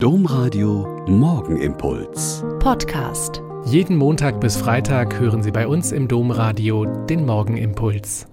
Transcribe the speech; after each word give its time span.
Domradio 0.00 1.04
Morgenimpuls. 1.08 2.44
Podcast. 2.60 3.42
Jeden 3.66 3.96
Montag 3.96 4.40
bis 4.40 4.56
Freitag 4.56 5.18
hören 5.18 5.42
Sie 5.42 5.50
bei 5.50 5.66
uns 5.66 5.90
im 5.90 6.06
Domradio 6.06 6.84
den 7.06 7.26
Morgenimpuls. 7.26 8.28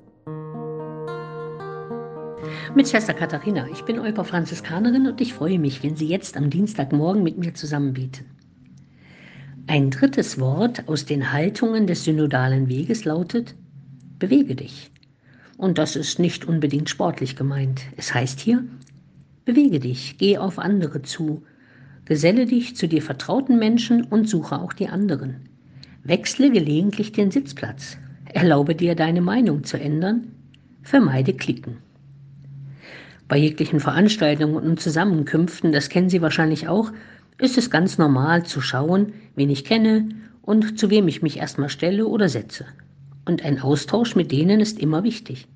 Mit 2.75 2.87
Schwester 2.87 3.15
Katharina, 3.15 3.67
ich 3.73 3.81
bin 3.81 3.97
Euper 3.97 4.25
Franziskanerin 4.25 5.07
und 5.07 5.19
ich 5.19 5.33
freue 5.33 5.57
mich, 5.57 5.81
wenn 5.81 5.95
Sie 5.95 6.05
jetzt 6.05 6.37
am 6.37 6.51
Dienstagmorgen 6.51 7.23
mit 7.23 7.39
mir 7.39 7.55
zusammen 7.55 7.93
beten. 7.93 8.25
Ein 9.65 9.89
drittes 9.89 10.39
Wort 10.39 10.87
aus 10.87 11.05
den 11.05 11.33
Haltungen 11.33 11.87
des 11.87 12.03
synodalen 12.03 12.69
Weges 12.69 13.05
lautet, 13.05 13.55
bewege 14.19 14.53
dich. 14.53 14.91
Und 15.57 15.79
das 15.79 15.95
ist 15.95 16.19
nicht 16.19 16.45
unbedingt 16.45 16.91
sportlich 16.91 17.35
gemeint. 17.35 17.81
Es 17.97 18.13
heißt 18.13 18.39
hier, 18.39 18.63
bewege 19.45 19.79
dich, 19.79 20.19
geh 20.19 20.37
auf 20.37 20.59
andere 20.59 21.01
zu, 21.01 21.41
Geselle 22.05 22.45
dich 22.45 22.75
zu 22.75 22.87
dir 22.87 23.01
vertrauten 23.01 23.57
Menschen 23.57 24.03
und 24.03 24.29
suche 24.29 24.59
auch 24.59 24.73
die 24.73 24.87
anderen. 24.87 25.37
Wechsle 26.03 26.51
gelegentlich 26.51 27.13
den 27.13 27.31
Sitzplatz. 27.31 27.97
Erlaube 28.31 28.75
dir, 28.75 28.93
deine 28.93 29.21
Meinung 29.21 29.63
zu 29.63 29.79
ändern. 29.79 30.27
Vermeide 30.83 31.33
Klicken. 31.33 31.77
Bei 33.27 33.37
jeglichen 33.37 33.79
Veranstaltungen 33.79 34.55
und 34.55 34.79
Zusammenkünften, 34.79 35.71
das 35.71 35.89
kennen 35.89 36.09
Sie 36.09 36.21
wahrscheinlich 36.21 36.67
auch, 36.67 36.91
ist 37.39 37.57
es 37.57 37.71
ganz 37.71 37.97
normal 37.97 38.45
zu 38.45 38.61
schauen, 38.61 39.13
wen 39.35 39.49
ich 39.49 39.65
kenne 39.65 40.09
und 40.43 40.77
zu 40.77 40.91
wem 40.91 41.07
ich 41.07 41.23
mich 41.23 41.37
erstmal 41.37 41.69
stelle 41.69 42.05
oder 42.05 42.29
setze. 42.29 42.67
Und 43.25 43.43
ein 43.43 43.59
Austausch 43.59 44.15
mit 44.15 44.31
denen 44.31 44.59
ist 44.59 44.77
immer 44.77 45.03
wichtig. 45.03 45.47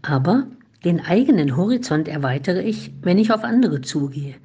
Aber 0.00 0.46
den 0.86 1.04
eigenen 1.04 1.58
Horizont 1.58 2.08
erweitere 2.08 2.62
ich, 2.62 2.90
wenn 3.02 3.18
ich 3.18 3.32
auf 3.32 3.44
andere 3.44 3.82
zugehe 3.82 4.36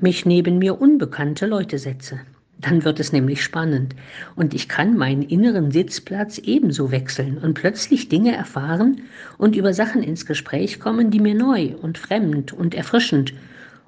mich 0.00 0.26
neben 0.26 0.58
mir 0.58 0.80
unbekannte 0.80 1.46
Leute 1.46 1.78
setze. 1.78 2.20
Dann 2.60 2.84
wird 2.84 2.98
es 2.98 3.12
nämlich 3.12 3.42
spannend 3.42 3.94
und 4.34 4.52
ich 4.52 4.68
kann 4.68 4.96
meinen 4.96 5.22
inneren 5.22 5.70
Sitzplatz 5.70 6.38
ebenso 6.38 6.90
wechseln 6.90 7.38
und 7.38 7.54
plötzlich 7.54 8.08
Dinge 8.08 8.34
erfahren 8.34 9.02
und 9.38 9.54
über 9.54 9.72
Sachen 9.72 10.02
ins 10.02 10.26
Gespräch 10.26 10.80
kommen, 10.80 11.10
die 11.10 11.20
mir 11.20 11.36
neu 11.36 11.74
und 11.80 11.98
fremd 11.98 12.52
und 12.52 12.74
erfrischend 12.74 13.32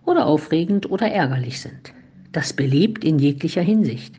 oder 0.05 0.27
aufregend 0.27 0.89
oder 0.89 1.11
ärgerlich 1.11 1.61
sind. 1.61 1.93
Das 2.31 2.53
belebt 2.53 3.05
in 3.05 3.19
jeglicher 3.19 3.63
Hinsicht. 3.63 4.15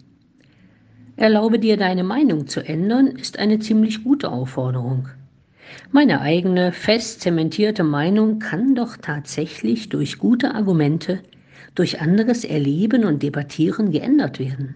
Erlaube 1.15 1.59
dir 1.59 1.77
deine 1.77 2.03
Meinung 2.03 2.47
zu 2.47 2.59
ändern, 2.59 3.07
ist 3.07 3.39
eine 3.39 3.59
ziemlich 3.59 4.03
gute 4.03 4.29
Aufforderung. 4.29 5.07
Meine 5.91 6.19
eigene, 6.19 6.73
fest 6.73 7.21
zementierte 7.21 7.83
Meinung 7.83 8.39
kann 8.39 8.75
doch 8.75 8.97
tatsächlich 8.97 9.87
durch 9.87 10.17
gute 10.17 10.55
Argumente 10.55 11.21
durch 11.75 12.01
anderes 12.01 12.43
Erleben 12.43 13.05
und 13.05 13.23
Debattieren 13.23 13.91
geändert 13.91 14.39
werden. 14.39 14.75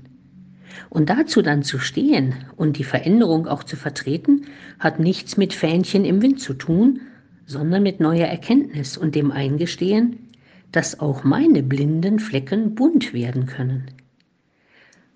Und 0.89 1.09
dazu 1.09 1.41
dann 1.41 1.64
zu 1.64 1.80
stehen 1.80 2.36
und 2.55 2.78
die 2.78 2.83
Veränderung 2.83 3.47
auch 3.47 3.64
zu 3.64 3.75
vertreten, 3.75 4.45
hat 4.80 5.00
nichts 5.00 5.38
mit 5.38 5.53
Fähnchen 5.53 6.06
im 6.06 6.22
Wind 6.22 6.39
zu 6.39 6.53
tun, 6.53 7.02
sondern 7.45 7.83
mit 7.83 8.00
neuer 8.00 8.28
Erkenntnis 8.28 8.97
und 8.97 9.16
dem 9.16 9.31
Eingestehen, 9.31 10.31
dass 10.72 11.00
auch 11.00 11.23
meine 11.23 11.63
blinden 11.63 12.19
Flecken 12.19 12.75
bunt 12.75 13.13
werden 13.13 13.45
können. 13.45 13.86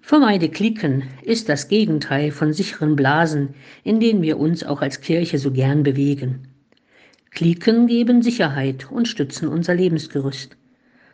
Vermeide 0.02 0.50
Klicken 0.50 1.03
ist 1.22 1.50
das 1.50 1.67
Gegenteil 1.67 2.31
von 2.31 2.53
sicheren 2.53 2.95
Blasen, 2.95 3.50
in 3.84 4.00
denen 4.00 4.22
wir 4.22 4.40
uns 4.40 4.64
auch 4.64 4.81
als 4.81 5.02
Kirche 5.02 5.38
so 5.38 5.52
gern 5.52 5.84
bewegen. 5.84 6.47
Klicken 7.30 7.86
geben 7.88 8.23
Sicherheit 8.23 8.92
und 8.92 9.08
stützen 9.08 9.47
unser 9.47 9.75
Lebensgerüst. 9.75 10.58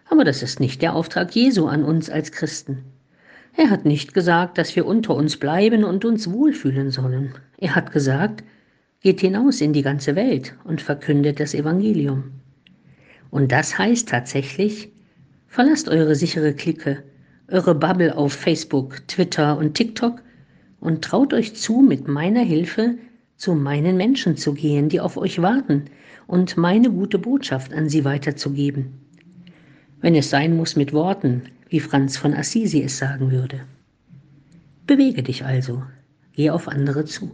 Aber 0.09 0.23
das 0.23 0.43
ist 0.43 0.59
nicht 0.59 0.81
der 0.81 0.95
Auftrag 0.95 1.35
Jesu 1.35 1.65
an 1.65 1.83
uns 1.83 2.09
als 2.09 2.31
Christen. 2.31 2.83
Er 3.57 3.69
hat 3.69 3.85
nicht 3.85 4.13
gesagt, 4.13 4.57
dass 4.57 4.75
wir 4.75 4.85
unter 4.85 5.15
uns 5.15 5.37
bleiben 5.37 5.83
und 5.83 6.05
uns 6.05 6.29
wohlfühlen 6.29 6.91
sollen. 6.91 7.33
Er 7.57 7.75
hat 7.75 7.91
gesagt, 7.91 8.43
geht 9.01 9.21
hinaus 9.21 9.61
in 9.61 9.73
die 9.73 9.81
ganze 9.81 10.15
Welt 10.15 10.55
und 10.63 10.81
verkündet 10.81 11.39
das 11.39 11.53
Evangelium. 11.53 12.31
Und 13.31 13.51
das 13.51 13.77
heißt 13.77 14.09
tatsächlich, 14.09 14.91
verlasst 15.47 15.89
eure 15.89 16.15
sichere 16.15 16.53
Clique, 16.53 17.03
eure 17.49 17.75
Bubble 17.75 18.15
auf 18.15 18.33
Facebook, 18.33 19.07
Twitter 19.07 19.57
und 19.57 19.73
TikTok 19.73 20.21
und 20.79 21.03
traut 21.03 21.33
euch 21.33 21.55
zu, 21.55 21.79
mit 21.81 22.07
meiner 22.07 22.41
Hilfe 22.41 22.95
zu 23.37 23.55
meinen 23.55 23.97
Menschen 23.97 24.37
zu 24.37 24.53
gehen, 24.53 24.89
die 24.89 24.99
auf 24.99 25.17
euch 25.17 25.41
warten 25.41 25.85
und 26.27 26.57
meine 26.57 26.91
gute 26.91 27.19
Botschaft 27.19 27.73
an 27.73 27.89
sie 27.89 28.05
weiterzugeben 28.05 29.04
wenn 30.05 30.13
es 30.13 30.29
sein 30.29 30.55
muss 30.55 30.75
mit 30.75 30.93
Worten, 30.93 31.41
wie 31.67 31.79
Franz 31.79 32.15
von 32.15 32.35
Assisi 32.35 32.83
es 32.83 32.99
sagen 32.99 33.31
würde. 33.31 33.61
Bewege 34.85 35.23
dich 35.23 35.43
also, 35.43 35.81
geh 36.33 36.51
auf 36.51 36.67
andere 36.67 37.05
zu. 37.05 37.31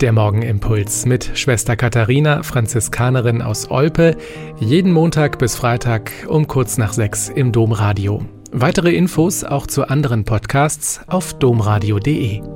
Der 0.00 0.12
Morgenimpuls 0.12 1.04
mit 1.04 1.32
Schwester 1.34 1.76
Katharina, 1.76 2.42
Franziskanerin 2.42 3.42
aus 3.42 3.70
Olpe, 3.70 4.16
jeden 4.58 4.90
Montag 4.90 5.38
bis 5.38 5.56
Freitag 5.56 6.12
um 6.28 6.46
kurz 6.46 6.78
nach 6.78 6.94
sechs 6.94 7.28
im 7.28 7.52
Domradio. 7.52 8.24
Weitere 8.52 8.94
Infos 8.94 9.44
auch 9.44 9.66
zu 9.66 9.86
anderen 9.86 10.24
Podcasts 10.24 11.02
auf 11.08 11.34
domradio.de. 11.38 12.53